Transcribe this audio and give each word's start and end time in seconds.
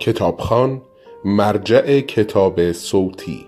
کتابخان 0.00 0.82
مرجع 1.24 2.00
کتاب 2.00 2.72
صوتی 2.72 3.46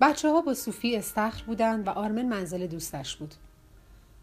بچه 0.00 0.28
ها 0.30 0.40
با 0.40 0.54
صوفی 0.54 0.96
استخر 0.96 1.44
بودند 1.46 1.86
و 1.86 1.90
آرمن 1.90 2.28
منزل 2.28 2.66
دوستش 2.66 3.16
بود. 3.16 3.34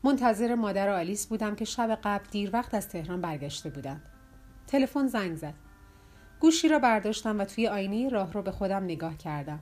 منتظر 0.03 0.55
مادر 0.55 0.89
آلیس 0.89 1.27
بودم 1.27 1.55
که 1.55 1.65
شب 1.65 1.99
قبل 2.03 2.25
دیر 2.31 2.49
وقت 2.53 2.73
از 2.73 2.89
تهران 2.89 3.21
برگشته 3.21 3.69
بودند. 3.69 4.01
تلفن 4.67 5.07
زنگ 5.07 5.35
زد. 5.35 5.53
گوشی 6.39 6.67
را 6.67 6.79
برداشتم 6.79 7.39
و 7.39 7.45
توی 7.45 7.67
آینه 7.67 8.09
راه 8.09 8.33
رو 8.33 8.41
به 8.41 8.51
خودم 8.51 8.83
نگاه 8.83 9.17
کردم. 9.17 9.59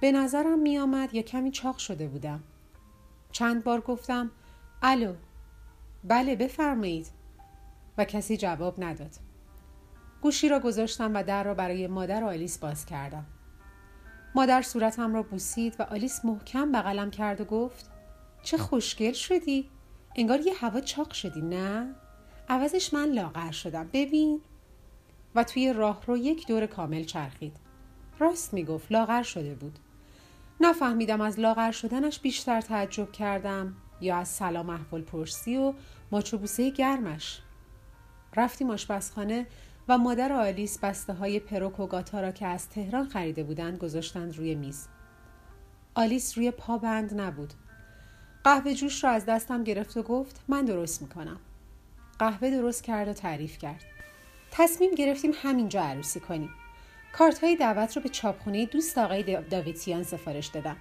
به 0.00 0.12
نظرم 0.12 0.58
می 0.58 0.78
آمد 0.78 1.14
یا 1.14 1.22
کمی 1.22 1.50
چاق 1.50 1.78
شده 1.78 2.08
بودم. 2.08 2.42
چند 3.32 3.64
بار 3.64 3.80
گفتم 3.80 4.30
الو 4.82 5.14
بله 6.08 6.36
بفرمایید 6.36 7.10
و 7.98 8.04
کسی 8.04 8.36
جواب 8.36 8.84
نداد. 8.84 9.10
گوشی 10.22 10.48
را 10.48 10.58
گذاشتم 10.58 11.14
و 11.14 11.22
در 11.22 11.44
را 11.44 11.54
برای 11.54 11.86
مادر 11.86 12.24
آلیس 12.24 12.58
باز 12.58 12.86
کردم. 12.86 13.26
مادر 14.34 14.62
صورتم 14.62 15.14
را 15.14 15.22
بوسید 15.22 15.76
و 15.78 15.82
آلیس 15.82 16.24
محکم 16.24 16.72
بغلم 16.72 17.10
کرد 17.10 17.40
و 17.40 17.44
گفت 17.44 17.90
چه 18.42 18.58
خوشگل 18.58 19.12
شدی؟ 19.12 19.70
انگار 20.16 20.40
یه 20.40 20.54
هوا 20.54 20.80
چاق 20.80 21.12
شدی 21.12 21.42
نه؟ 21.42 21.94
عوضش 22.48 22.94
من 22.94 23.08
لاغر 23.08 23.50
شدم 23.50 23.88
ببین 23.92 24.40
و 25.34 25.44
توی 25.44 25.72
راه 25.72 26.02
رو 26.06 26.16
یک 26.16 26.46
دور 26.46 26.66
کامل 26.66 27.04
چرخید 27.04 27.56
راست 28.18 28.54
می‌گفت 28.54 28.92
لاغر 28.92 29.22
شده 29.22 29.54
بود 29.54 29.78
نفهمیدم 30.60 31.20
از 31.20 31.40
لاغر 31.40 31.70
شدنش 31.70 32.20
بیشتر 32.20 32.60
تعجب 32.60 33.12
کردم 33.12 33.76
یا 34.00 34.16
از 34.16 34.28
سلام 34.28 34.70
احوال 34.70 35.02
پرسی 35.02 35.56
و 35.56 35.74
ماچوبوسه 36.12 36.70
گرمش. 36.70 37.40
رفتیم 38.36 38.70
آشپزخانه 38.70 39.46
و 39.88 39.98
مادر 39.98 40.32
آلیس 40.32 40.78
بسته 40.78 41.12
های 41.12 41.40
پروک 41.40 41.80
و 41.80 41.86
گاتا 41.86 42.20
را 42.20 42.32
که 42.32 42.46
از 42.46 42.68
تهران 42.68 43.08
خریده 43.08 43.42
بودند 43.42 43.78
گذاشتند 43.78 44.36
روی 44.36 44.54
میز. 44.54 44.88
آلیس 45.94 46.38
روی 46.38 46.50
پا 46.50 46.78
بند 46.78 47.20
نبود. 47.20 47.54
قهوه 48.44 48.74
جوش 48.74 49.04
را 49.04 49.10
از 49.10 49.26
دستم 49.26 49.64
گرفت 49.64 49.96
و 49.96 50.02
گفت 50.02 50.40
من 50.48 50.64
درست 50.64 51.02
می‌کنم. 51.02 51.40
قهوه 52.18 52.50
درست 52.50 52.84
کرد 52.84 53.08
و 53.08 53.12
تعریف 53.12 53.58
کرد. 53.58 53.84
تصمیم 54.50 54.94
گرفتیم 54.94 55.32
همینجا 55.34 55.82
عروسی 55.82 56.20
کنیم. 56.20 56.50
کارت 57.12 57.44
های 57.44 57.56
دعوت 57.56 57.96
رو 57.96 58.02
به 58.02 58.08
چاپخونه 58.08 58.66
دوست 58.66 58.98
آقای 58.98 59.42
داویتیان 59.42 60.02
سفارش 60.02 60.46
دادم. 60.46 60.76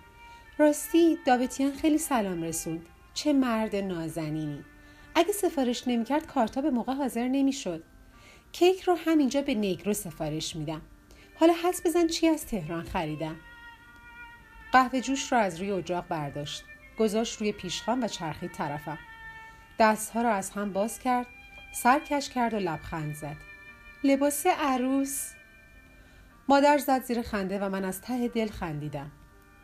راستی 0.58 1.18
داویتیان 1.26 1.72
خیلی 1.72 1.98
سلام 1.98 2.44
رسوند. 2.44 2.86
چه 3.14 3.34
مرد 3.34 3.76
نازنینی. 3.76 4.64
اگه 5.16 5.32
سفارش 5.32 5.88
نمی‌کرد 5.88 6.28
کارتا 6.28 6.62
به 6.62 6.70
موقع 6.70 6.94
حاضر 6.94 7.28
نمی‌شد. 7.28 7.84
کیک 8.52 8.82
رو 8.82 8.98
همینجا 9.06 9.42
به 9.42 9.54
نیگرو 9.54 9.94
سفارش 9.94 10.56
میدم. 10.56 10.82
حالا 11.36 11.54
حس 11.64 11.86
بزن 11.86 12.08
چی 12.08 12.28
از 12.28 12.46
تهران 12.46 12.84
خریدم. 12.84 13.36
قهوه 14.72 15.02
جوش 15.02 15.32
رو 15.32 15.38
از 15.38 15.60
روی 15.60 15.72
اجاق 15.72 16.08
برداشت. 16.08 16.64
گذاشت 17.00 17.40
روی 17.40 17.52
پیشخان 17.52 18.04
و 18.04 18.08
چرخید 18.08 18.52
طرفم. 18.52 19.00
دستها 19.80 20.22
را 20.22 20.32
از 20.32 20.50
هم 20.50 20.74
باز 20.74 21.00
کرد 21.00 21.28
سر 21.74 22.00
کش 22.00 22.30
کرد 22.30 22.54
و 22.54 22.58
لبخند 22.58 23.16
زد. 23.16 23.36
لباس 24.04 24.46
عروس. 24.48 25.32
مادر 26.48 26.78
زد 26.78 27.04
زیر 27.04 27.22
خنده 27.22 27.60
و 27.60 27.70
من 27.70 27.86
از 27.86 28.02
ته 28.02 28.28
دل 28.28 28.48
خندیدم. 28.48 29.12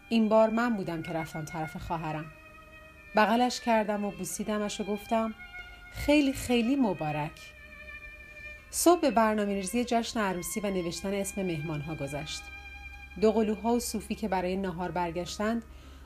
این 0.09 0.29
بار 0.29 0.49
من 0.49 0.75
بودم 0.75 1.03
که 1.03 1.11
رفتم 1.11 1.45
طرف 1.45 1.77
خواهرم. 1.77 2.25
بغلش 3.15 3.61
کردم 3.61 4.05
و 4.05 4.11
بوسیدمش 4.11 4.81
و 4.81 4.83
گفتم 4.83 5.33
خیلی 5.91 6.33
خیلی 6.33 6.75
مبارک. 6.75 7.31
صبح 8.69 9.01
به 9.01 9.11
برنامه 9.11 9.53
ریزی 9.53 9.85
جشن 9.85 10.19
عروسی 10.19 10.59
و 10.59 10.69
نوشتن 10.69 11.13
اسم 11.13 11.43
مهمان 11.43 11.81
ها 11.81 11.95
گذشت. 11.95 12.41
دو 13.21 13.31
قلوها 13.31 13.73
و 13.73 13.79
صوفی 13.79 14.15
که 14.15 14.27
برای 14.27 14.57
نهار 14.57 14.91
برگشتند 14.91 15.63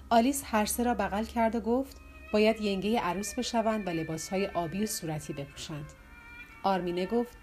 آلیس 0.09 0.43
هر 0.45 0.65
سه 0.65 0.83
را 0.83 0.93
بغل 0.93 1.23
کرد 1.23 1.55
و 1.55 1.59
گفت 1.59 1.97
باید 2.31 2.61
ینگه 2.61 2.99
عروس 2.99 3.33
بشوند 3.33 3.87
و 3.87 3.89
لباسهای 3.89 4.47
آبی 4.47 4.83
و 4.83 4.85
صورتی 4.85 5.33
بپوشند. 5.33 5.91
آرمینه 6.63 7.05
گفت 7.05 7.37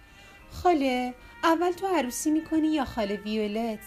خاله 0.51 1.15
اول 1.45 1.73
تو 1.73 1.87
عروسی 1.87 2.31
می‌کنی 2.31 2.69
یا 2.69 2.85
خاله 2.85 3.17
ویولت؟ 3.17 3.81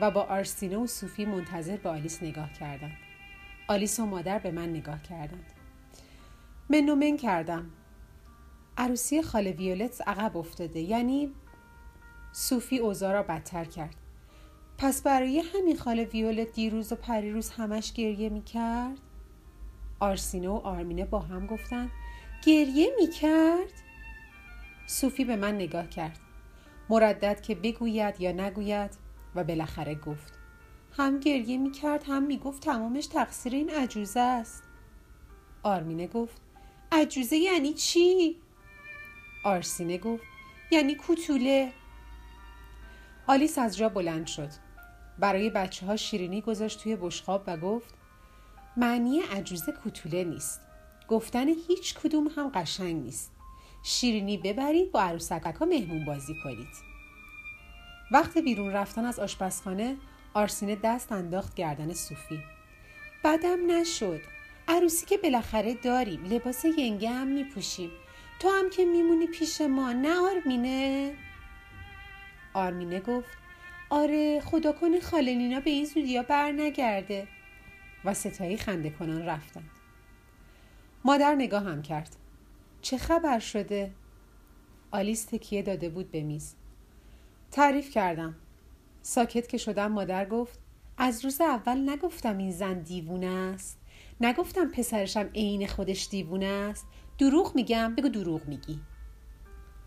و 0.00 0.10
با 0.10 0.22
آرسینه 0.22 0.76
و 0.76 0.86
صوفی 0.86 1.24
منتظر 1.24 1.76
به 1.76 1.88
آلیس 1.88 2.22
نگاه 2.22 2.52
کردند. 2.52 2.96
آلیس 3.68 4.00
و 4.00 4.06
مادر 4.06 4.38
به 4.38 4.50
من 4.50 4.68
نگاه 4.68 5.02
کردند. 5.02 5.52
من 6.70 6.94
من 6.94 7.16
کردم. 7.16 7.70
عروسی 8.78 9.22
خاله 9.22 9.52
ویولت 9.52 10.08
عقب 10.08 10.36
افتاده 10.36 10.80
یعنی 10.80 11.32
صوفی 12.32 12.78
اوزا 12.78 13.12
را 13.12 13.22
بدتر 13.22 13.64
کرد. 13.64 13.94
پس 14.78 15.02
برای 15.02 15.42
همین 15.54 15.76
خاله 15.76 16.04
ویولت 16.04 16.52
دیروز 16.52 16.92
و 16.92 16.96
پریروز 16.96 17.50
همش 17.50 17.92
گریه 17.92 18.28
می‌کرد؟ 18.28 18.98
آرسینه 20.00 20.48
و 20.48 20.52
آرمینه 20.52 21.04
با 21.04 21.20
هم 21.20 21.46
گفتن 21.46 21.90
گریه 22.46 22.92
می‌کرد؟ 23.00 23.72
صوفی 24.86 25.24
به 25.24 25.36
من 25.36 25.54
نگاه 25.54 25.88
کرد. 25.88 26.18
مردد 26.88 27.40
که 27.40 27.54
بگوید 27.54 28.20
یا 28.20 28.32
نگوید 28.32 28.90
و 29.34 29.44
بالاخره 29.44 29.94
گفت. 29.94 30.32
هم 30.96 31.20
گریه 31.20 31.58
می‌کرد 31.58 32.04
هم 32.06 32.22
می‌گفت 32.22 32.62
تمامش 32.62 33.06
تقصیر 33.06 33.54
این 33.54 33.70
عجوزه 33.70 34.20
است. 34.20 34.62
آرمینه 35.62 36.06
گفت 36.06 36.40
عجوزه 36.92 37.36
یعنی 37.36 37.74
چی؟ 37.74 38.36
آرسینه 39.44 39.98
گفت 39.98 40.22
یعنی 40.70 40.94
کوتوله. 40.94 41.72
آلیس 43.26 43.58
از 43.58 43.76
جا 43.76 43.88
بلند 43.88 44.26
شد. 44.26 44.50
برای 45.18 45.50
بچه 45.50 45.86
ها 45.86 45.96
شیرینی 45.96 46.40
گذاشت 46.40 46.82
توی 46.82 46.96
بشخاب 46.96 47.44
و 47.46 47.56
گفت 47.56 47.94
معنی 48.76 49.20
عجوزه 49.20 49.72
کوتوله 49.72 50.24
نیست. 50.24 50.60
گفتن 51.08 51.48
هیچ 51.48 51.94
کدوم 51.94 52.26
هم 52.36 52.48
قشنگ 52.54 53.02
نیست. 53.02 53.32
شیرینی 53.82 54.38
ببرید 54.38 54.92
با 54.92 55.00
عروسک 55.00 55.54
ها 55.60 55.66
مهمون 55.66 56.04
بازی 56.04 56.34
کنید. 56.44 56.94
وقت 58.10 58.38
بیرون 58.38 58.72
رفتن 58.72 59.04
از 59.04 59.18
آشپزخانه 59.18 59.96
آرسینه 60.34 60.76
دست 60.76 61.12
انداخت 61.12 61.54
گردن 61.54 61.92
صوفی. 61.92 62.40
بدم 63.24 63.70
نشد. 63.70 64.20
عروسی 64.68 65.06
که 65.06 65.18
بالاخره 65.18 65.74
داریم 65.74 66.24
لباس 66.24 66.64
ینگه 66.78 67.10
هم 67.10 67.26
میپوشیم. 67.26 67.90
تو 68.40 68.48
هم 68.48 68.70
که 68.70 68.84
میمونی 68.84 69.26
پیش 69.26 69.60
ما 69.60 69.92
نه 69.92 70.18
آرمینه؟ 70.20 71.14
آرمینه 72.54 73.00
گفت 73.00 73.28
آره 73.90 74.40
خدا 74.40 74.72
کنه 74.72 75.00
خاله 75.00 75.34
نینا 75.34 75.60
به 75.60 75.70
این 75.70 75.84
زودیا 75.84 76.22
بر 76.22 76.52
نگرده. 76.52 77.28
و 78.04 78.14
ستایی 78.14 78.56
خنده 78.56 78.90
کنان 78.90 79.26
رفتند. 79.26 79.70
مادر 81.04 81.34
نگاه 81.34 81.64
هم 81.64 81.82
کرد. 81.82 82.16
چه 82.82 82.98
خبر 82.98 83.38
شده؟ 83.38 83.92
آلیس 84.90 85.24
تکیه 85.24 85.62
داده 85.62 85.88
بود 85.88 86.10
به 86.10 86.22
میز. 86.22 86.54
تعریف 87.50 87.90
کردم. 87.90 88.34
ساکت 89.06 89.48
که 89.48 89.58
شدم 89.58 89.92
مادر 89.92 90.24
گفت 90.24 90.58
از 90.98 91.24
روز 91.24 91.40
اول 91.40 91.90
نگفتم 91.90 92.38
این 92.38 92.50
زن 92.50 92.78
دیوونه 92.78 93.26
است. 93.26 93.80
نگفتم 94.20 94.70
پسرشم 94.70 95.30
عین 95.34 95.66
خودش 95.66 96.08
دیوونه 96.10 96.46
است. 96.46 96.86
دروغ 97.18 97.54
میگم 97.54 97.94
بگو 97.94 98.08
دروغ 98.08 98.46
میگی. 98.46 98.80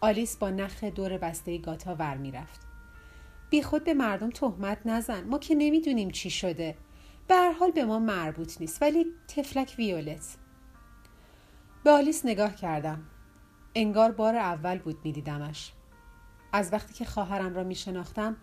آلیس 0.01 0.37
با 0.37 0.49
نخ 0.49 0.83
دور 0.83 1.17
بسته 1.17 1.57
گاتا 1.57 1.95
ور 1.95 2.17
می‌رفت. 2.17 2.61
بی 3.49 3.61
خود 3.61 3.83
به 3.83 3.93
مردم 3.93 4.29
تهمت 4.29 4.77
نزن. 4.85 5.23
ما 5.23 5.39
که 5.39 5.55
نمی‌دونیم 5.55 6.09
چی 6.09 6.29
شده. 6.29 6.77
به 7.27 7.51
حال 7.59 7.71
به 7.71 7.85
ما 7.85 7.99
مربوط 7.99 8.61
نیست 8.61 8.81
ولی 8.81 9.05
تفلک 9.27 9.75
ویولت. 9.77 10.37
به 11.83 11.91
آلیس 11.91 12.25
نگاه 12.25 12.55
کردم. 12.55 13.03
انگار 13.75 14.11
بار 14.11 14.35
اول 14.35 14.77
بود 14.77 14.97
میدیدمش. 15.03 15.71
از 16.53 16.73
وقتی 16.73 16.93
که 16.93 17.05
خواهرم 17.05 17.55
را 17.55 17.63
میشناختم 17.63 18.37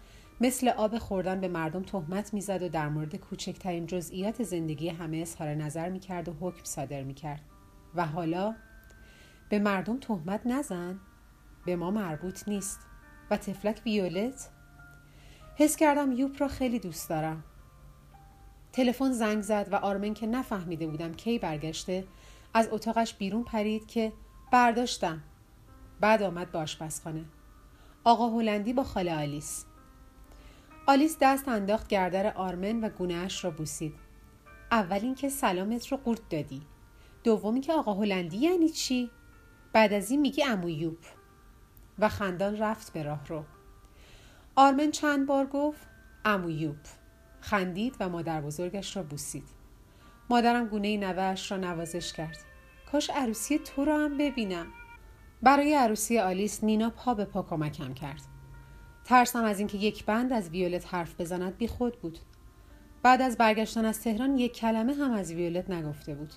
مثل 0.44 0.68
آب 0.68 0.98
خوردن 0.98 1.40
به 1.40 1.48
مردم 1.48 1.82
تهمت 1.82 2.34
می‌زد 2.34 2.62
و 2.62 2.68
در 2.68 2.88
مورد 2.88 3.16
کوچکترین 3.16 3.86
جزئیات 3.86 4.42
زندگی 4.42 4.88
همه 4.88 5.16
اظهار 5.16 5.48
نظر 5.48 5.88
می‌کرد 5.88 6.28
و 6.28 6.32
حکم 6.40 6.64
صادر 6.64 7.02
می‌کرد. 7.02 7.40
و 7.94 8.06
حالا 8.06 8.54
به 9.48 9.58
مردم 9.58 9.98
تهمت 9.98 10.40
نزن. 10.46 11.00
به 11.66 11.76
ما 11.76 11.90
مربوط 11.90 12.48
نیست. 12.48 12.80
و 13.30 13.36
تفلک 13.36 13.82
ویولت؟ 13.86 14.50
حس 15.56 15.76
کردم 15.76 16.12
یوپ 16.12 16.42
را 16.42 16.48
خیلی 16.48 16.78
دوست 16.78 17.08
دارم. 17.08 17.44
تلفن 18.72 19.12
زنگ 19.12 19.42
زد 19.42 19.68
و 19.72 19.74
آرمن 19.74 20.14
که 20.14 20.26
نفهمیده 20.26 20.86
بودم 20.86 21.12
کی 21.12 21.38
برگشته 21.38 22.04
از 22.54 22.68
اتاقش 22.70 23.14
بیرون 23.14 23.44
پرید 23.44 23.86
که 23.86 24.12
برداشتم. 24.52 25.22
بعد 26.00 26.22
آمد 26.22 26.52
به 26.52 26.58
آشپزخانه. 26.58 27.24
آقا 28.04 28.28
هلندی 28.28 28.72
با 28.72 28.84
خاله 28.84 29.16
آلیس. 29.16 29.64
آلیس 30.86 31.16
دست 31.20 31.48
انداخت 31.48 31.88
گردر 31.88 32.32
آرمن 32.32 32.80
و 32.80 32.88
گونهاش 32.88 33.44
را 33.44 33.50
بوسید. 33.50 33.94
اول 34.72 34.98
اینکه 35.02 35.28
سلامت 35.28 35.86
رو 35.86 35.96
قورت 35.96 36.28
دادی. 36.30 36.62
دومی 37.24 37.60
که 37.60 37.72
آقا 37.72 37.94
هلندی 37.94 38.36
یعنی 38.36 38.68
چی؟ 38.68 39.10
بعد 39.72 39.92
از 39.92 40.10
این 40.10 40.20
میگی 40.20 40.44
امویوب 40.44 40.98
و 41.98 42.08
خندان 42.08 42.58
رفت 42.58 42.92
به 42.92 43.02
راه 43.02 43.26
رو. 43.26 43.44
آرمن 44.56 44.90
چند 44.90 45.26
بار 45.26 45.46
گفت 45.46 45.86
امویوب 46.24 46.76
خندید 47.40 47.96
و 48.00 48.08
مادر 48.08 48.40
بزرگش 48.40 48.96
را 48.96 49.02
بوسید. 49.02 49.48
مادرم 50.30 50.66
گونه 50.66 50.96
نوهش 50.96 51.50
را 51.50 51.56
نوازش 51.56 52.12
کرد. 52.12 52.38
کاش 52.92 53.10
عروسی 53.10 53.58
تو 53.58 53.84
را 53.84 53.98
هم 53.98 54.18
ببینم. 54.18 54.66
برای 55.42 55.74
عروسی 55.74 56.18
آلیس 56.18 56.64
نینا 56.64 56.90
پا 56.90 57.14
به 57.14 57.24
پا 57.24 57.42
کمکم 57.42 57.94
کرد. 57.94 58.33
ترسم 59.04 59.44
از 59.44 59.58
اینکه 59.58 59.78
یک 59.78 60.04
بند 60.04 60.32
از 60.32 60.48
ویولت 60.48 60.94
حرف 60.94 61.20
بزند 61.20 61.56
بی 61.56 61.68
خود 61.68 62.00
بود. 62.00 62.18
بعد 63.02 63.22
از 63.22 63.36
برگشتن 63.36 63.84
از 63.84 64.00
تهران 64.00 64.38
یک 64.38 64.52
کلمه 64.52 64.94
هم 64.94 65.12
از 65.12 65.32
ویولت 65.32 65.70
نگفته 65.70 66.14
بود. 66.14 66.32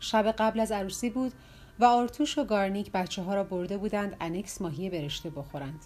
شب 0.00 0.26
قبل 0.32 0.60
از 0.60 0.72
عروسی 0.72 1.10
بود 1.10 1.32
و 1.78 1.84
آرتوش 1.84 2.38
و 2.38 2.44
گارنیک 2.44 2.92
بچه 2.92 3.22
ها 3.22 3.34
را 3.34 3.44
برده 3.44 3.76
بودند 3.76 4.16
انکس 4.20 4.60
ماهی 4.60 4.90
برشته 4.90 5.30
بخورند. 5.30 5.84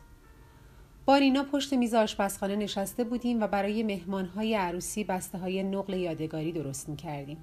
با 1.05 1.19
نینا 1.19 1.45
پشت 1.45 1.73
میز 1.73 1.95
آشپزخانه 1.95 2.57
نشسته 2.57 3.05
بودیم 3.05 3.41
و 3.41 3.47
برای 3.47 3.83
مهمانهای 3.83 4.55
عروسی 4.55 5.05
بسته 5.05 5.39
های 5.39 5.63
نقل 5.63 5.95
یادگاری 5.95 6.53
درست 6.53 6.89
می 6.89 6.97
کردیم. 6.97 7.39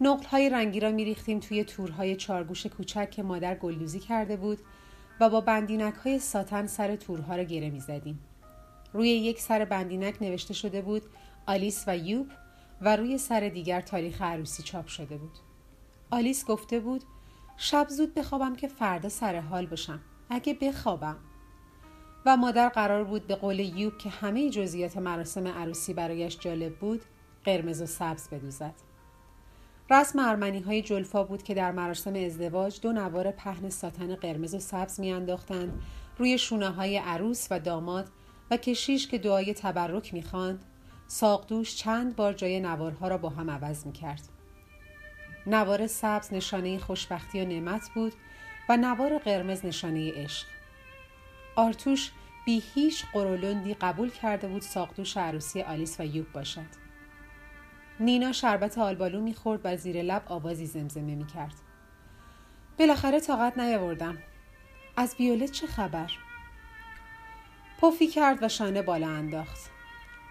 نقل 0.00 0.24
های 0.26 0.50
رنگی 0.50 0.80
را 0.80 0.90
می 0.90 1.04
ریختیم 1.04 1.40
توی 1.40 1.64
تورهای 1.64 2.16
چارگوش 2.16 2.66
کوچک 2.66 3.10
که 3.10 3.22
مادر 3.22 3.54
گلدوزی 3.54 3.98
کرده 3.98 4.36
بود 4.36 4.58
و 5.20 5.30
با 5.30 5.40
بندینک 5.40 5.94
های 5.94 6.18
ساتن 6.18 6.66
سر 6.66 6.96
تورها 6.96 7.36
را 7.36 7.42
گره 7.42 7.70
می 7.70 7.80
زدیم. 7.80 8.20
روی 8.92 9.08
یک 9.08 9.40
سر 9.40 9.64
بندینک 9.64 10.22
نوشته 10.22 10.54
شده 10.54 10.82
بود 10.82 11.02
آلیس 11.46 11.84
و 11.86 11.96
یوب 11.96 12.26
و 12.80 12.96
روی 12.96 13.18
سر 13.18 13.40
دیگر 13.40 13.80
تاریخ 13.80 14.22
عروسی 14.22 14.62
چاپ 14.62 14.86
شده 14.86 15.16
بود. 15.16 15.38
آلیس 16.10 16.46
گفته 16.46 16.80
بود 16.80 17.04
شب 17.56 17.86
زود 17.88 18.14
بخوابم 18.14 18.56
که 18.56 18.68
فردا 18.68 19.08
سر 19.08 19.40
حال 19.40 19.66
باشم. 19.66 20.00
اگه 20.30 20.54
بخوابم. 20.54 21.16
و 22.26 22.36
مادر 22.36 22.68
قرار 22.68 23.04
بود 23.04 23.26
به 23.26 23.34
قول 23.34 23.58
یوب 23.58 23.98
که 23.98 24.10
همه 24.10 24.50
جزئیات 24.50 24.96
مراسم 24.96 25.48
عروسی 25.48 25.94
برایش 25.94 26.38
جالب 26.38 26.78
بود 26.78 27.04
قرمز 27.44 27.82
و 27.82 27.86
سبز 27.86 28.28
بدوزد 28.28 28.74
رسم 29.90 30.18
ارمنی 30.18 30.60
های 30.60 30.82
جلفا 30.82 31.24
بود 31.24 31.42
که 31.42 31.54
در 31.54 31.72
مراسم 31.72 32.14
ازدواج 32.14 32.80
دو 32.80 32.92
نوار 32.92 33.30
پهن 33.30 33.70
ساتن 33.70 34.14
قرمز 34.14 34.54
و 34.54 34.58
سبز 34.58 35.00
میانداختند. 35.00 35.82
روی 36.18 36.38
شونه 36.38 36.70
های 36.70 36.96
عروس 36.96 37.46
و 37.50 37.60
داماد 37.60 38.08
و 38.50 38.56
کشیش 38.56 39.08
که 39.08 39.18
دعای 39.18 39.54
تبرک 39.54 40.14
می‌خواند 40.14 40.64
ساقدوش 41.06 41.76
چند 41.76 42.16
بار 42.16 42.32
جای 42.32 42.60
نوارها 42.60 43.08
را 43.08 43.18
با 43.18 43.28
هم 43.28 43.50
عوض 43.50 43.86
می‌کرد. 43.86 44.22
نوار 45.46 45.86
سبز 45.86 46.32
نشانه 46.32 46.78
خوشبختی 46.78 47.40
و 47.40 47.44
نعمت 47.44 47.90
بود 47.94 48.12
و 48.68 48.76
نوار 48.76 49.18
قرمز 49.18 49.66
نشانه 49.66 50.12
عشق. 50.12 50.46
آرتوش 51.56 52.10
بی 52.46 52.62
هیچ 52.74 53.04
قرولندی 53.12 53.74
قبول 53.74 54.10
کرده 54.10 54.48
بود 54.48 54.62
ساقدوش 54.62 55.16
عروسی 55.16 55.62
آلیس 55.62 56.00
و 56.00 56.04
یوب 56.04 56.32
باشد. 56.32 56.79
نینا 58.00 58.32
شربت 58.32 58.78
آلبالو 58.78 59.20
می‌خورد 59.20 59.60
و 59.64 59.76
زیر 59.76 60.02
لب 60.02 60.22
آوازی 60.26 60.66
زمزمه 60.66 61.14
می‌کرد. 61.14 61.54
بالاخره 62.78 63.20
طاقت 63.20 63.58
نیاوردم. 63.58 64.18
از 64.96 65.16
ویولت 65.18 65.50
چه 65.50 65.66
خبر؟ 65.66 66.10
پفی 67.82 68.06
کرد 68.06 68.42
و 68.42 68.48
شانه 68.48 68.82
بالا 68.82 69.08
انداخت. 69.08 69.70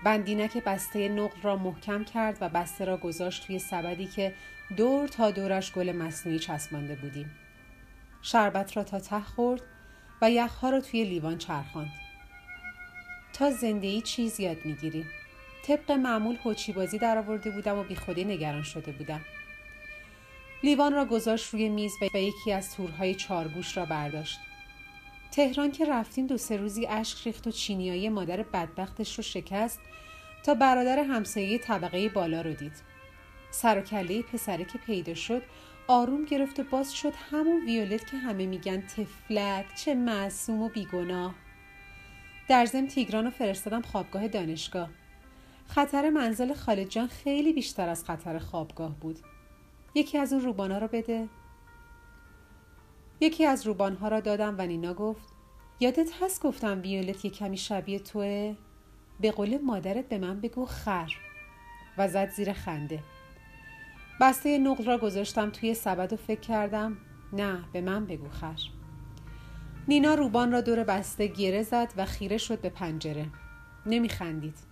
بندینک 0.03 0.57
بسته 0.57 1.09
نقل 1.09 1.41
را 1.41 1.55
محکم 1.55 2.03
کرد 2.03 2.37
و 2.41 2.49
بسته 2.49 2.85
را 2.85 2.97
گذاشت 2.97 3.47
توی 3.47 3.59
سبدی 3.59 4.07
که 4.07 4.33
دور 4.77 5.07
تا 5.07 5.31
دورش 5.31 5.71
گل 5.73 5.91
مصنوعی 5.91 6.39
چسبانده 6.39 6.95
بودیم. 6.95 7.31
شربت 8.21 8.77
را 8.77 8.83
تا 8.83 8.99
ته 8.99 9.19
خورد 9.19 9.61
و 10.21 10.31
یخها 10.31 10.69
را 10.69 10.81
توی 10.81 11.03
لیوان 11.03 11.37
چرخاند. 11.37 11.91
تا 13.33 13.51
زندگی 13.51 14.01
چیز 14.01 14.39
یاد 14.39 14.65
می‌گیریم. 14.65 15.05
طبق 15.69 15.91
معمول 15.91 16.37
هوچی 16.43 16.73
بازی 16.73 16.97
در 16.97 17.17
آورده 17.17 17.49
بودم 17.49 17.77
و 17.77 17.83
بیخودی 17.83 18.23
نگران 18.23 18.63
شده 18.63 18.91
بودم. 18.91 19.21
لیوان 20.63 20.93
را 20.93 21.05
گذاشت 21.05 21.53
روی 21.53 21.69
میز 21.69 21.91
و 22.13 22.17
یکی 22.17 22.51
از 22.51 22.75
تورهای 22.75 23.15
چارگوش 23.15 23.77
را 23.77 23.85
برداشت. 23.85 24.39
تهران 25.31 25.71
که 25.71 25.85
رفتیم 25.85 26.27
دو 26.27 26.37
سه 26.37 26.57
روزی 26.57 26.87
اشک 26.87 27.27
ریخت 27.27 27.47
و 27.47 27.51
چینیایی 27.51 28.09
مادر 28.09 28.43
بدبختش 28.43 29.15
رو 29.15 29.23
شکست 29.23 29.79
تا 30.43 30.53
برادر 30.53 30.99
همسایه 30.99 31.57
طبقه 31.57 32.09
بالا 32.09 32.41
رو 32.41 32.53
دید. 32.53 32.81
سر 33.51 33.79
و 33.79 33.81
کله 33.81 34.21
پسره 34.21 34.65
که 34.65 34.77
پیدا 34.77 35.13
شد 35.13 35.41
آروم 35.87 36.25
گرفت 36.25 36.59
و 36.59 36.63
باز 36.63 36.93
شد 36.93 37.13
همون 37.31 37.65
ویولت 37.65 38.11
که 38.11 38.17
همه 38.17 38.45
میگن 38.45 38.81
تفلک 38.81 39.65
چه 39.75 39.95
معصوم 39.95 40.61
و 40.61 40.69
بیگناه. 40.69 41.35
در 42.47 42.65
ضمن 42.65 42.87
تیگران 42.87 43.25
رو 43.25 43.31
فرستادم 43.31 43.81
خوابگاه 43.81 44.27
دانشگاه. 44.27 44.89
خطر 45.69 46.09
منزل 46.09 46.53
خالد 46.53 46.89
جان 46.89 47.07
خیلی 47.07 47.53
بیشتر 47.53 47.89
از 47.89 48.05
خطر 48.05 48.39
خوابگاه 48.39 48.95
بود. 48.99 49.19
یکی 49.95 50.17
از 50.17 50.33
اون 50.33 50.41
روبانا 50.41 50.77
رو 50.77 50.87
بده. 50.87 51.29
یکی 53.19 53.45
از 53.45 53.67
روبانها 53.67 54.07
را 54.07 54.19
دادم 54.19 54.55
و 54.57 54.65
نینا 54.65 54.93
گفت 54.93 55.29
یادت 55.79 56.09
هست 56.21 56.41
گفتم 56.43 56.81
ویولت 56.81 57.25
یه 57.25 57.31
کمی 57.31 57.57
شبیه 57.57 57.99
توه؟ 57.99 58.55
به 59.19 59.31
قول 59.31 59.57
مادرت 59.57 60.09
به 60.09 60.17
من 60.17 60.41
بگو 60.41 60.65
خر. 60.65 61.11
و 61.97 62.07
زد 62.07 62.29
زیر 62.29 62.53
خنده. 62.53 63.03
بسته 64.21 64.57
نقل 64.57 64.85
را 64.85 64.97
گذاشتم 64.97 65.49
توی 65.49 65.73
سبد 65.73 66.13
و 66.13 66.15
فکر 66.15 66.39
کردم 66.39 66.97
نه 67.33 67.63
به 67.73 67.81
من 67.81 68.05
بگو 68.05 68.29
خر. 68.29 68.59
نینا 69.87 70.13
روبان 70.13 70.51
را 70.51 70.61
دور 70.61 70.83
بسته 70.83 71.27
گیره 71.27 71.63
زد 71.63 71.93
و 71.97 72.05
خیره 72.05 72.37
شد 72.37 72.61
به 72.61 72.69
پنجره. 72.69 73.25
نمیخندید. 73.85 74.68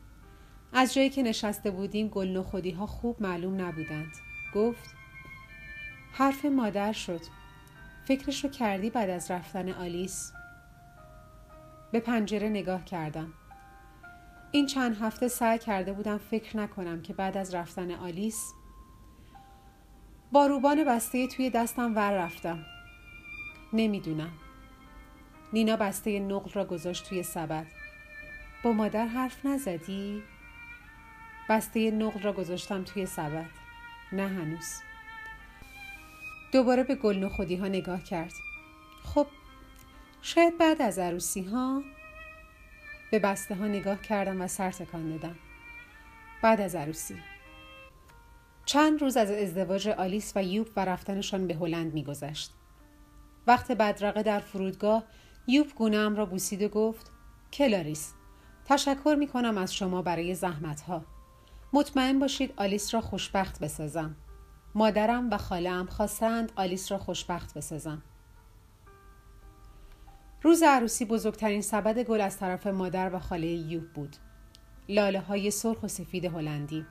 از 0.74 0.94
جایی 0.94 1.10
که 1.10 1.24
نشسته 1.24 1.72
بودیم 1.72 2.08
گل 2.08 2.28
نخودی 2.28 2.72
ها 2.72 2.86
خوب 2.86 3.22
معلوم 3.22 3.62
نبودند. 3.62 4.12
گفت 4.56 4.96
حرف 6.12 6.46
مادر 6.46 6.94
شد. 6.94 7.22
فکرش 8.06 8.44
رو 8.44 8.50
کردی 8.50 8.90
بعد 8.90 9.10
از 9.10 9.32
رفتن 9.32 9.70
آلیس؟ 9.70 10.32
به 11.92 12.00
پنجره 12.00 12.50
نگاه 12.50 12.86
کردم. 12.86 13.34
این 14.52 14.66
چند 14.66 14.98
هفته 15.02 15.28
سعی 15.28 15.60
کرده 15.60 15.94
بودم 15.94 16.18
فکر 16.18 16.58
نکنم 16.58 17.02
که 17.02 17.14
بعد 17.14 17.38
از 17.38 17.56
رفتن 17.56 17.92
آلیس 17.92 18.54
با 20.32 20.48
روبان 20.48 20.84
بسته 20.84 21.28
توی 21.28 21.50
دستم 21.50 21.96
ور 21.96 22.12
رفتم. 22.12 22.66
نمی‌دونم. 23.74 24.32
نینا 25.54 25.76
بسته 25.76 26.20
نقل 26.20 26.52
را 26.52 26.66
گذاشت 26.66 27.10
توی 27.10 27.24
سبد. 27.24 27.66
با 28.64 28.72
مادر 28.72 29.06
حرف 29.06 29.46
نزدی؟ 29.46 30.24
بسته 31.50 31.92
نقل 31.92 32.22
را 32.22 32.34
گذاشتم 32.34 32.84
توی 32.84 33.06
سبد. 33.06 33.50
نه 34.12 34.28
هنوز. 34.28 34.82
دوباره 36.52 36.84
به 36.84 36.96
گل 36.96 37.18
نخودی 37.18 37.56
ها 37.56 37.68
نگاه 37.68 38.04
کرد. 38.04 38.34
خب 39.04 39.28
شاید 40.22 40.58
بعد 40.58 40.82
از 40.82 41.00
عروسی 41.00 41.44
ها 41.44 41.84
به 43.12 43.20
بسته 43.20 43.56
ها 43.56 43.68
نگاه 43.68 44.02
کردم 44.02 44.42
و 44.42 44.48
سر 44.48 44.72
تکان 44.72 45.10
دادم. 45.10 45.36
بعد 46.42 46.62
از 46.62 46.76
عروسی. 46.76 47.16
چند 48.66 49.02
روز 49.02 49.18
از 49.18 49.32
ازدواج 49.32 49.88
آلیس 49.88 50.34
و 50.36 50.44
یوب 50.44 50.68
و 50.76 50.86
رفتنشان 50.86 51.48
به 51.48 51.56
هلند 51.56 51.94
میگذشت 51.94 52.54
وقت 53.48 53.72
بدرقه 53.72 54.24
در 54.24 54.40
فرودگاه 54.40 55.04
یوب 55.48 55.68
گونه‌م 55.76 56.16
را 56.16 56.26
بوسید 56.26 56.62
و 56.62 56.70
گفت 56.70 57.12
کلاریس 57.54 58.14
تشکر 58.66 59.16
می 59.20 59.28
کنم 59.28 59.58
از 59.58 59.76
شما 59.76 60.02
برای 60.02 60.36
زحمت 60.36 60.82
ها. 60.82 61.17
مطمئن 61.74 62.20
باشید 62.20 62.54
آلیس 62.58 62.94
را 62.94 63.02
خوشبخت 63.02 63.60
بسازم. 63.60 64.16
مادرم 64.76 65.30
و 65.30 65.38
خاله‌م 65.38 65.86
خواستند 65.86 66.52
آلیس 66.56 66.92
را 66.92 66.98
خوشبخت 66.98 67.54
بسازم. 67.54 68.02
روز 70.42 70.64
عروسی 70.64 71.06
بزرگترین 71.06 71.62
سبد 71.62 72.00
گل 72.00 72.22
از 72.22 72.38
طرف 72.38 72.68
مادر 72.68 73.16
و 73.16 73.20
خاله 73.20 73.48
یوب 73.48 73.94
بود. 73.94 74.16
لاله 74.90 75.20
های 75.20 75.52
سرخ 75.52 75.84
و 75.84 75.88
سفید 75.88 76.26
هلندی. 76.26 76.86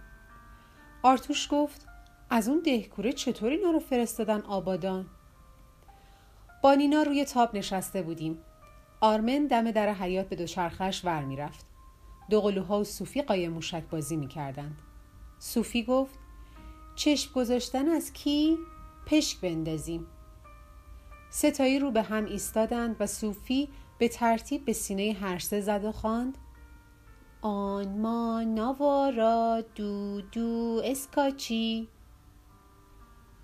آرتوش 1.02 1.49
گفت 1.50 1.87
از 2.30 2.49
اون 2.49 2.61
دهکوره 2.61 3.12
چطور 3.12 3.50
اینا 3.50 3.71
رو 3.71 3.78
فرستادن 3.78 4.40
آبادان؟ 4.40 5.06
با 6.62 6.75
نینا 6.75 7.02
روی 7.02 7.25
تاب 7.25 7.56
نشسته 7.56 8.02
بودیم. 8.02 8.38
آرمن 9.00 9.47
دم 9.47 9.71
در 9.71 9.92
حیات 9.92 10.28
به 10.28 10.37
دوچرخش 10.37 11.04
ور 11.04 11.25
می‌رفت. 11.25 11.66
دو 12.30 12.40
قلوها 12.40 12.80
و 12.80 12.85
صوفی 12.85 13.23
قایم 13.23 13.52
موشک 13.52 13.83
بازی 13.90 14.16
می‌کردند. 14.16 14.78
صوفی 15.38 15.85
گفت 15.85 16.18
چشم 16.95 17.33
گذاشتن 17.33 17.88
از 17.88 18.12
کی؟ 18.12 18.59
پشک 19.06 19.40
بندازیم. 19.40 20.06
ستایی 21.30 21.78
رو 21.78 21.90
به 21.90 22.02
هم 22.02 22.25
ایستادند 22.25 22.97
و 23.00 23.06
صوفی 23.06 23.68
به 23.99 24.09
ترتیب 24.09 24.64
به 24.64 24.73
سینه 24.73 25.16
هر 25.21 25.38
سه 25.38 25.61
زد 25.61 25.85
و 25.85 25.92
خواند 25.92 26.38
آن 27.40 27.99
ما 27.99 28.42
نوارا 28.42 29.64
دو 29.75 30.21
دو 30.21 30.83
اسکاچی 30.85 31.88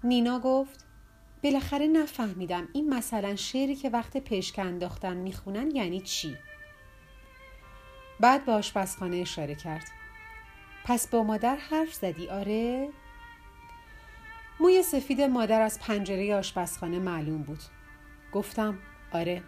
نینا 0.05 0.39
گفت 0.39 0.85
بالاخره 1.45 1.87
نفهمیدم 1.87 2.69
این 2.73 2.89
مثلا 2.95 3.37
شعری 3.37 3.77
که 3.77 3.91
وقت 3.91 4.17
پشک 4.17 4.59
انداختن 4.59 5.17
می‌خونن 5.17 5.71
یعنی 5.71 6.01
چی 6.01 6.37
بعد 8.23 8.45
به 8.45 8.53
آشپزخانه 8.53 9.17
اشاره 9.17 9.55
کرد. 9.55 9.85
پس 10.85 11.09
با 11.09 11.23
مادر 11.23 11.57
حرف 11.57 11.95
زدی؟ 11.95 12.29
آره. 12.29 12.89
موی 14.61 14.83
سفید 14.83 15.21
مادر 15.21 15.61
از 15.61 15.81
پنجره 15.81 16.35
آشپزخانه 16.35 16.99
معلوم 16.99 17.43
بود. 17.43 17.63
گفتم 18.33 18.79
آره. 19.13 19.43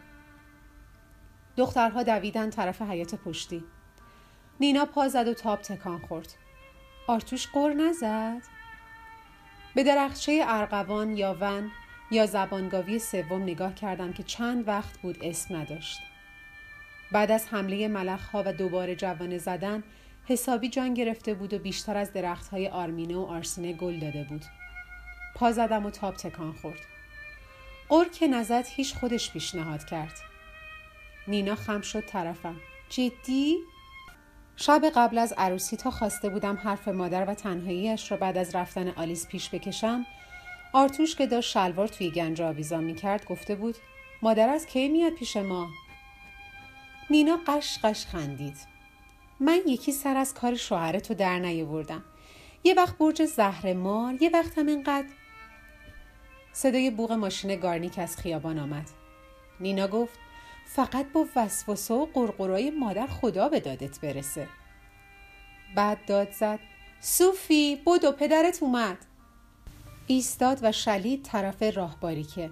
دخترها 1.56 2.02
دویدن 2.02 2.50
طرف 2.50 2.82
حیات 2.82 3.14
پشتی. 3.14 3.64
نینا 4.60 4.84
پا 4.84 5.08
زد 5.08 5.28
و 5.28 5.34
تاب 5.34 5.62
تکان 5.62 5.98
خورد. 5.98 6.34
آرتوش 7.06 7.46
قر 7.46 7.72
نزد. 7.72 8.42
به 9.74 9.84
درخچه 9.84 10.44
ارغوان 10.46 11.16
یا 11.16 11.36
ون 11.40 11.70
یا 12.10 12.26
زبانگاوی 12.26 12.98
سوم 12.98 13.42
نگاه 13.42 13.74
کردم 13.74 14.12
که 14.12 14.22
چند 14.22 14.68
وقت 14.68 14.98
بود 14.98 15.18
اسم 15.22 15.56
نداشت. 15.56 16.13
بعد 17.12 17.30
از 17.30 17.46
حمله 17.46 17.88
ملخها 17.88 18.42
و 18.46 18.52
دوباره 18.52 18.96
جوانه 18.96 19.38
زدن 19.38 19.82
حسابی 20.26 20.68
جان 20.68 20.94
گرفته 20.94 21.34
بود 21.34 21.54
و 21.54 21.58
بیشتر 21.58 21.96
از 21.96 22.12
درختهای 22.12 22.68
آرمینه 22.68 23.16
و 23.16 23.20
آرسینه 23.20 23.72
گل 23.72 23.98
داده 23.98 24.24
بود 24.24 24.44
پا 25.34 25.52
زدم 25.52 25.86
و 25.86 25.90
تاب 25.90 26.14
تکان 26.14 26.52
خورد 26.52 26.80
قر 27.88 28.04
که 28.04 28.28
نزد 28.28 28.64
هیچ 28.66 28.94
خودش 28.94 29.32
پیشنهاد 29.32 29.84
کرد 29.84 30.12
نینا 31.28 31.54
خم 31.54 31.80
شد 31.80 32.06
طرفم 32.06 32.56
جدی؟ 32.88 33.58
شب 34.56 34.82
قبل 34.94 35.18
از 35.18 35.34
عروسی 35.38 35.76
تا 35.76 35.90
خواسته 35.90 36.28
بودم 36.28 36.56
حرف 36.56 36.88
مادر 36.88 37.24
و 37.30 37.34
تنهاییش 37.34 38.10
را 38.10 38.16
بعد 38.16 38.38
از 38.38 38.54
رفتن 38.54 38.88
آلیس 38.88 39.26
پیش 39.26 39.50
بکشم 39.50 40.06
آرتوش 40.72 41.16
که 41.16 41.26
داشت 41.26 41.50
شلوار 41.50 41.88
توی 41.88 42.10
گنج 42.10 42.42
آویزان 42.42 42.84
می 42.84 42.94
کرد 42.94 43.24
گفته 43.24 43.54
بود 43.54 43.76
مادر 44.22 44.48
از 44.48 44.66
کی 44.66 44.88
میاد 44.88 45.12
پیش 45.12 45.36
ما؟ 45.36 45.68
نینا 47.10 47.38
قش 47.46 47.78
قش 47.82 48.06
خندید. 48.06 48.56
من 49.40 49.60
یکی 49.66 49.92
سر 49.92 50.16
از 50.16 50.34
کار 50.34 50.54
شوهرتو 50.54 51.14
در 51.14 51.38
نیاوردم. 51.38 52.04
یه 52.64 52.74
وقت 52.74 52.98
برج 52.98 53.24
زهر 53.24 53.72
مار 53.72 54.22
یه 54.22 54.30
وقت 54.30 54.58
هم 54.58 54.66
اینقدر. 54.66 55.08
صدای 56.52 56.90
بوغ 56.90 57.12
ماشین 57.12 57.56
گارنیک 57.56 57.98
از 57.98 58.16
خیابان 58.16 58.58
آمد. 58.58 58.90
نینا 59.60 59.88
گفت 59.88 60.18
فقط 60.66 61.12
با 61.12 61.26
وسوسه 61.36 61.94
و 61.94 62.06
قرقرای 62.06 62.70
مادر 62.70 63.06
خدا 63.06 63.48
به 63.48 63.60
دادت 63.60 64.00
برسه. 64.00 64.48
بعد 65.74 66.04
داد 66.06 66.30
زد 66.32 66.58
صوفی 67.00 67.76
بدو 67.86 68.12
پدرت 68.12 68.62
اومد. 68.62 68.98
ایستاد 70.06 70.58
و 70.62 70.72
شلید 70.72 71.22
طرف 71.22 71.62
راه 71.62 72.00
باریکه 72.00 72.50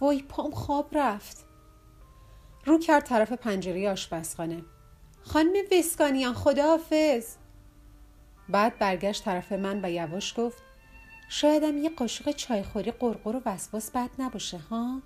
وای 0.00 0.22
پام 0.22 0.50
خواب 0.50 0.98
رفت. 0.98 1.51
رو 2.64 2.78
کرد 2.78 3.04
طرف 3.04 3.32
پنجره 3.32 3.90
آشپزخانه. 3.90 4.62
خانم 5.22 5.52
وسکانیان 5.78 6.34
خداحافظ. 6.34 7.36
بعد 8.48 8.78
برگشت 8.78 9.24
طرف 9.24 9.52
من 9.52 9.80
و 9.84 9.90
یواش 9.90 10.34
گفت 10.36 10.62
شایدم 11.28 11.78
یه 11.78 11.90
قاشق 11.90 12.30
چایخوری 12.30 12.90
قرقر 12.90 13.36
و 13.36 13.42
وسواس 13.46 13.90
بد 13.90 14.10
نباشه 14.18 14.58
ها؟ 14.58 15.02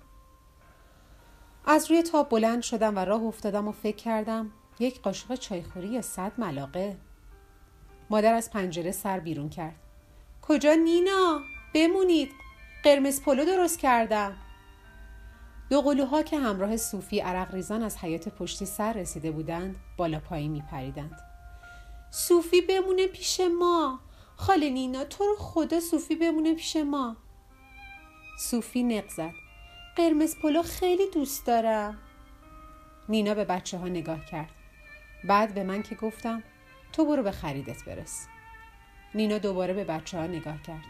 از 1.65 1.91
روی 1.91 2.03
تاب 2.03 2.29
بلند 2.29 2.61
شدم 2.61 2.95
و 2.97 2.99
راه 2.99 3.23
افتادم 3.23 3.67
و 3.67 3.71
فکر 3.71 3.95
کردم 3.95 4.51
یک 4.79 5.01
قاشق 5.01 5.35
چایخوری 5.35 5.87
یا 5.87 6.01
صد 6.01 6.31
ملاقه. 6.37 6.97
مادر 8.09 8.33
از 8.33 8.51
پنجره 8.51 8.91
سر 8.91 9.19
بیرون 9.19 9.49
کرد. 9.49 9.75
کجا 10.41 10.73
نینا؟ 10.73 11.41
بمونید. 11.73 12.31
قرمز 12.83 13.21
پلو 13.21 13.45
درست 13.45 13.79
کردم. 13.79 14.35
دو 15.69 15.81
قلوها 15.81 16.23
که 16.23 16.39
همراه 16.39 16.77
صوفی 16.77 17.19
عرق 17.19 17.53
ریزان 17.53 17.83
از 17.83 17.97
حیات 17.97 18.29
پشتی 18.29 18.65
سر 18.65 18.93
رسیده 18.93 19.31
بودند 19.31 19.75
بالا 19.97 20.19
پایین 20.19 20.51
می 20.51 20.61
پریدند. 20.71 21.19
صوفی 22.11 22.61
بمونه 22.61 23.07
پیش 23.07 23.41
ما! 23.59 23.99
خاله 24.35 24.69
نینا 24.69 25.03
تو 25.03 25.23
رو 25.23 25.35
خدا 25.39 25.79
صوفی 25.79 26.15
بمونه 26.15 26.53
پیش 26.53 26.75
ما! 26.75 27.17
صوفی 28.39 28.83
نق 28.83 29.09
زد. 29.09 29.31
قرمز 29.95 30.35
پلو 30.35 30.63
خیلی 30.63 31.09
دوست 31.13 31.45
دارم. 31.45 31.97
نینا 33.09 33.33
به 33.33 33.45
بچه 33.45 33.77
ها 33.77 33.87
نگاه 33.87 34.25
کرد. 34.25 34.51
بعد 35.23 35.53
به 35.53 35.63
من 35.63 35.83
که 35.83 35.95
گفتم 35.95 36.43
تو 36.93 37.05
برو 37.05 37.23
به 37.23 37.31
خریدت 37.31 37.85
برس. 37.85 38.27
نینا 39.15 39.37
دوباره 39.37 39.73
به 39.73 39.83
بچه 39.83 40.17
ها 40.17 40.27
نگاه 40.27 40.61
کرد. 40.61 40.83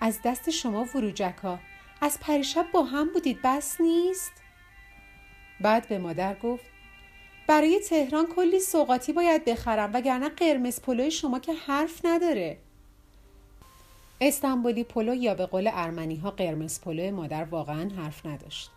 از 0.00 0.18
دست 0.24 0.50
شما 0.50 0.86
وروجک 0.94 1.34
ها 1.42 1.58
از 2.04 2.20
پریشب 2.20 2.66
با 2.72 2.82
هم 2.82 3.12
بودید 3.12 3.38
بس 3.44 3.80
نیست 3.80 4.32
بعد 5.60 5.88
به 5.88 5.98
مادر 5.98 6.34
گفت 6.34 6.64
برای 7.46 7.80
تهران 7.88 8.26
کلی 8.26 8.60
سوقاتی 8.60 9.12
باید 9.12 9.44
بخرم 9.44 9.90
وگرنه 9.94 10.28
قرمز 10.28 10.80
پلوی 10.80 11.10
شما 11.10 11.38
که 11.38 11.52
حرف 11.52 12.00
نداره 12.04 12.58
استانبولی 14.20 14.84
پلو 14.84 15.14
یا 15.14 15.34
به 15.34 15.46
قول 15.46 15.70
ارمنی 15.72 16.16
ها 16.16 16.30
قرمز 16.30 16.80
پلو 16.80 17.16
مادر 17.16 17.44
واقعا 17.44 17.90
حرف 17.96 18.26
نداشت. 18.26 18.70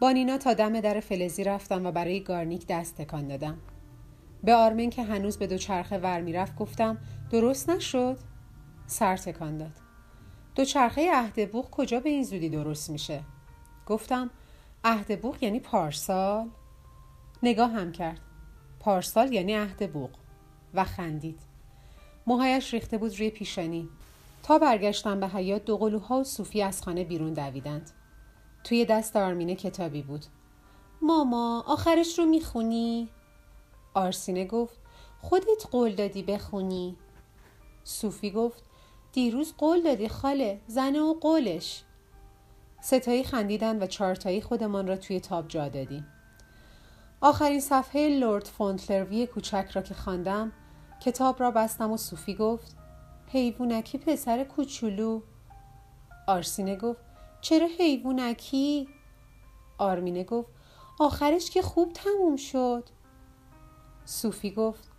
با 0.00 0.12
نینا 0.12 0.38
تا 0.38 0.54
دم 0.54 0.80
در 0.80 1.00
فلزی 1.00 1.44
رفتم 1.44 1.86
و 1.86 1.92
برای 1.92 2.20
گارنیک 2.20 2.66
دست 2.66 2.96
تکان 3.00 3.28
دادم. 3.28 3.58
به 4.42 4.54
آرمین 4.54 4.90
که 4.90 5.02
هنوز 5.02 5.38
به 5.38 5.46
دوچرخه 5.46 5.98
ور 5.98 6.20
می‌رفت 6.20 6.56
گفتم 6.56 6.98
درست 7.30 7.70
نشد؟ 7.70 8.18
سر 8.86 9.16
تکان 9.16 9.58
داد. 9.58 9.81
دوچرخه 10.54 11.10
عهد 11.12 11.50
کجا 11.70 12.00
به 12.00 12.10
این 12.10 12.24
زودی 12.24 12.48
درست 12.48 12.90
میشه؟ 12.90 13.22
گفتم 13.86 14.30
عهد 14.84 15.24
یعنی 15.42 15.60
پارسال؟ 15.60 16.48
نگاه 17.42 17.70
هم 17.70 17.92
کرد. 17.92 18.20
پارسال 18.80 19.32
یعنی 19.32 19.54
عهد 19.54 19.92
بوق 19.92 20.10
و 20.74 20.84
خندید. 20.84 21.40
موهایش 22.26 22.74
ریخته 22.74 22.98
بود 22.98 23.18
روی 23.18 23.30
پیشانی 23.30 23.88
تا 24.42 24.58
برگشتم 24.58 25.20
به 25.20 25.28
حیات 25.28 25.64
دو 25.64 25.76
قلوها 25.76 26.20
و 26.20 26.24
صوفی 26.24 26.62
از 26.62 26.82
خانه 26.82 27.04
بیرون 27.04 27.32
دویدند. 27.32 27.90
توی 28.64 28.84
دست 28.84 29.16
آرمینه 29.16 29.54
کتابی 29.54 30.02
بود. 30.02 30.24
ماما 31.02 31.64
آخرش 31.66 32.18
رو 32.18 32.24
می‌خونی؟ 32.24 33.08
آرسینه 33.94 34.44
گفت 34.44 34.74
خودت 35.20 35.66
قول 35.70 35.94
دادی 35.94 36.22
بخونی. 36.22 36.96
صوفی 37.84 38.30
گفت 38.30 38.62
دیروز 39.12 39.54
قول 39.58 39.82
دادی 39.82 40.08
خاله 40.08 40.60
زنه 40.66 41.00
و 41.00 41.14
قولش. 41.14 41.82
ستایی 42.80 43.24
خندیدن 43.24 43.82
و 43.82 43.86
چارتایی 43.86 44.40
خودمان 44.40 44.86
را 44.86 44.96
توی 44.96 45.20
تاب 45.20 45.48
جا 45.48 45.68
دادیم. 45.68 46.06
آخرین 47.20 47.60
صفحه 47.60 48.18
لورد 48.18 48.46
فونتلروی 48.46 49.26
کوچک 49.26 49.70
را 49.72 49.82
که 49.82 49.94
خواندم 49.94 50.52
کتاب 51.00 51.40
را 51.40 51.50
بستم 51.50 51.90
و 51.90 51.96
صوفی 51.96 52.34
گفت 52.34 52.76
حیوونکی 53.28 53.98
پسر 53.98 54.44
کوچولو 54.44 55.20
آرسینه 56.28 56.76
گفت 56.76 57.00
چرا 57.40 57.68
حیوونکی؟ 57.78 58.88
آرمینه 59.78 60.24
گفت 60.24 60.48
آخرش 61.00 61.50
که 61.50 61.62
خوب 61.62 61.92
تموم 61.92 62.36
شد 62.36 62.84
صوفی 64.04 64.50
گفت 64.50 64.90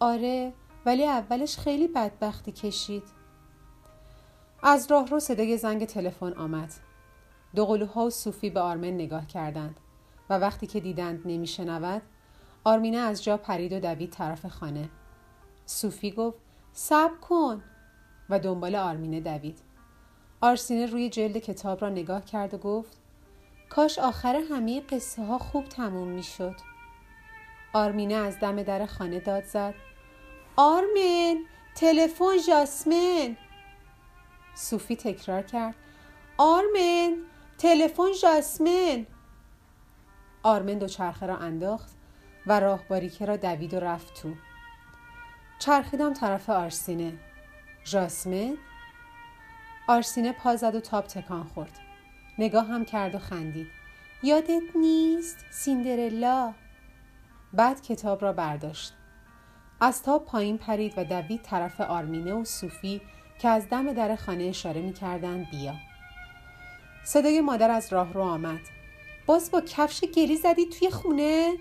آره 0.00 0.52
ولی 0.86 1.04
اولش 1.04 1.56
خیلی 1.56 1.88
بدبختی 1.88 2.52
کشید 2.52 3.02
از 4.66 4.90
راه 4.90 5.06
رو 5.06 5.20
صدای 5.20 5.58
زنگ 5.58 5.84
تلفن 5.84 6.32
آمد 6.32 6.72
دو 7.54 7.66
قلوها 7.66 8.06
و 8.06 8.10
صوفی 8.10 8.50
به 8.50 8.60
آرمن 8.60 8.94
نگاه 8.94 9.26
کردند 9.26 9.80
و 10.30 10.38
وقتی 10.38 10.66
که 10.66 10.80
دیدند 10.80 11.22
نمیشنود 11.24 12.02
آرمینه 12.64 12.96
از 12.96 13.24
جا 13.24 13.36
پرید 13.36 13.72
و 13.72 13.80
دوید 13.80 14.10
طرف 14.10 14.46
خانه 14.46 14.88
صوفی 15.66 16.10
گفت 16.10 16.38
صبر 16.72 17.16
کن 17.16 17.62
و 18.30 18.38
دنبال 18.38 18.74
آرمینه 18.74 19.20
دوید. 19.20 19.58
آرسینه 20.40 20.86
روی 20.86 21.08
جلد 21.08 21.38
کتاب 21.38 21.82
را 21.82 21.88
نگاه 21.88 22.24
کرد 22.24 22.54
و 22.54 22.58
گفت 22.58 22.98
کاش 23.68 23.98
آخر 23.98 24.42
همه 24.50 24.80
قصه 24.80 25.24
ها 25.24 25.38
خوب 25.38 25.64
تموم 25.64 26.08
می 26.08 26.22
شد. 26.22 26.54
آرمینه 27.72 28.14
از 28.14 28.40
دم 28.40 28.62
در 28.62 28.86
خانه 28.86 29.20
داد 29.20 29.44
زد 29.44 29.74
آرمین 30.56 31.46
تلفن 31.74 32.38
جاسمن 32.48 33.36
صوفی 34.54 34.96
تکرار 34.96 35.42
کرد. 35.42 35.74
آرمین 36.38 37.24
تلفن 37.58 38.12
جاسمن. 38.22 39.06
آرمن 40.42 40.78
دو 40.78 40.88
چرخه 40.88 41.26
را 41.26 41.36
انداخت 41.36 41.90
و 42.46 42.60
راه 42.60 42.88
باریکه 42.88 43.26
را 43.26 43.36
دوید 43.36 43.74
و 43.74 43.80
رفت 43.80 44.14
تو. 44.14 44.34
چرخیدم 45.58 46.12
طرف 46.12 46.50
آرسینه. 46.50 47.12
ژاسمن 47.84 48.56
آرسینه 49.88 50.32
پا 50.32 50.56
زد 50.56 50.74
و 50.74 50.80
تاب 50.80 51.06
تکان 51.06 51.44
خورد. 51.44 51.78
نگاه 52.38 52.66
هم 52.66 52.84
کرد 52.84 53.14
و 53.14 53.18
خندید. 53.18 53.66
یادت 54.22 54.62
نیست 54.74 55.44
سیندرلا؟ 55.50 56.54
بعد 57.52 57.82
کتاب 57.82 58.22
را 58.22 58.32
برداشت. 58.32 58.92
از 59.80 60.02
تاب 60.02 60.24
پایین 60.24 60.58
پرید 60.58 60.94
و 60.96 61.04
دوید 61.04 61.42
طرف 61.42 61.80
آرمینه 61.80 62.34
و 62.34 62.44
صوفی 62.44 63.00
که 63.38 63.48
از 63.48 63.68
دم 63.68 63.92
در 63.92 64.16
خانه 64.16 64.44
اشاره 64.44 64.80
می 64.80 64.92
کردن 64.92 65.44
بیا 65.50 65.74
صدای 67.04 67.40
مادر 67.40 67.70
از 67.70 67.92
راه 67.92 68.12
رو 68.12 68.22
آمد 68.22 68.60
باز 69.26 69.50
با 69.50 69.60
کفش 69.60 70.04
گلی 70.04 70.36
زدی 70.36 70.66
توی 70.66 70.90
خونه؟ 70.90 71.52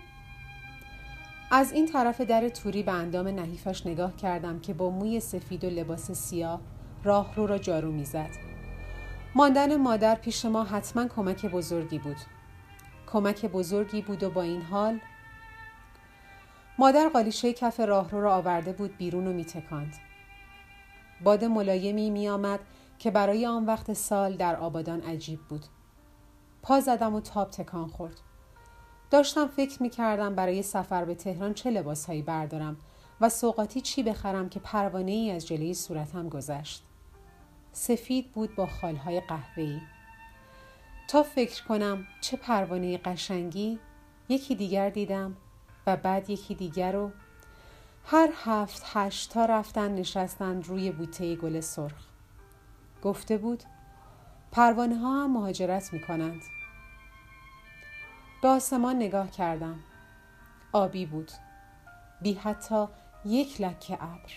از 1.51 1.71
این 1.71 1.85
طرف 1.85 2.21
در 2.21 2.49
توری 2.49 2.83
به 2.83 2.91
اندام 2.91 3.27
نحیفش 3.27 3.85
نگاه 3.87 4.15
کردم 4.15 4.59
که 4.59 4.73
با 4.73 4.89
موی 4.89 5.19
سفید 5.19 5.63
و 5.63 5.69
لباس 5.69 6.11
سیاه 6.11 6.61
راه 7.03 7.35
رو 7.35 7.47
را 7.47 7.57
جارو 7.57 7.91
می‌زد. 7.91 8.29
ماندن 9.35 9.75
مادر 9.75 10.15
پیش 10.15 10.45
ما 10.45 10.63
حتما 10.63 11.07
کمک 11.07 11.45
بزرگی 11.45 11.99
بود. 11.99 12.17
کمک 13.07 13.45
بزرگی 13.45 14.01
بود 14.01 14.23
و 14.23 14.29
با 14.29 14.41
این 14.41 14.61
حال 14.61 14.99
مادر 16.77 17.09
قالیشه 17.09 17.53
کف 17.53 17.79
راهرو 17.79 18.21
را 18.21 18.35
آورده 18.35 18.73
بود 18.73 18.97
بیرون 18.97 19.27
و 19.27 19.33
میتکاند. 19.33 19.95
باد 21.23 21.45
ملایمی 21.45 22.09
میآمد 22.09 22.59
که 22.99 23.11
برای 23.11 23.45
آن 23.45 23.65
وقت 23.65 23.93
سال 23.93 24.35
در 24.35 24.55
آبادان 24.55 25.01
عجیب 25.01 25.39
بود. 25.39 25.65
پا 26.61 26.79
زدم 26.79 27.15
و 27.15 27.21
تاب 27.21 27.49
تکان 27.49 27.87
خورد. 27.87 28.21
داشتم 29.11 29.47
فکر 29.47 29.83
می 29.83 29.89
کردم 29.89 30.35
برای 30.35 30.61
سفر 30.63 31.05
به 31.05 31.15
تهران 31.15 31.53
چه 31.53 31.71
لباسهایی 31.71 32.21
بردارم 32.21 32.77
و 33.21 33.29
سوقاتی 33.29 33.81
چی 33.81 34.03
بخرم 34.03 34.49
که 34.49 34.59
پروانه 34.59 35.11
ای 35.11 35.31
از 35.31 35.47
جلوی 35.47 35.73
صورتم 35.73 36.29
گذشت. 36.29 36.83
سفید 37.71 38.31
بود 38.31 38.55
با 38.55 38.65
خالهای 38.65 39.21
قهوه‌ای. 39.21 39.79
تا 41.07 41.23
فکر 41.23 41.63
کنم 41.63 42.07
چه 42.21 42.37
پروانه 42.37 42.97
قشنگی 42.97 43.79
یکی 44.29 44.55
دیگر 44.55 44.89
دیدم 44.89 45.37
و 45.87 45.97
بعد 45.97 46.29
یکی 46.29 46.55
دیگر 46.55 46.91
رو 46.91 47.11
هر 48.05 48.29
هفت 48.45 48.83
هشت 48.85 49.33
تا 49.33 49.45
رفتن 49.45 49.95
نشستن 49.95 50.61
روی 50.61 50.91
بوته 50.91 51.35
گل 51.35 51.59
سرخ. 51.59 52.05
گفته 53.03 53.37
بود 53.37 53.63
پروانه 54.51 54.95
ها 54.97 55.23
هم 55.23 55.33
مهاجرت 55.33 55.93
می 55.93 56.01
کنند. 56.01 56.41
به 58.41 58.47
آسمان 58.47 58.95
نگاه 58.95 59.31
کردم. 59.31 59.79
آبی 60.73 61.05
بود. 61.05 61.31
بی 62.21 62.33
حتی 62.33 62.87
یک 63.25 63.61
لکه 63.61 64.03
ابر. 64.03 64.31